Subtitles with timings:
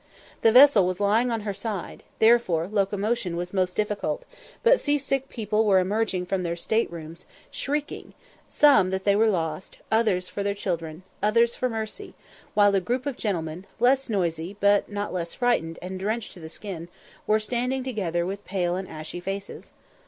[0.41, 4.25] The vessel was lying on her side, therefore locomotion was most difficult;
[4.63, 8.15] but sea sick people were emerging from their state rooms, shrieking,
[8.47, 12.15] some that they were lost others for their children others for mercy;
[12.55, 16.49] while a group of gentlemen, less noisy, but not less frightened, and drenched to the
[16.49, 16.89] skin,
[17.27, 19.71] were standing together, with pale and ashy faces.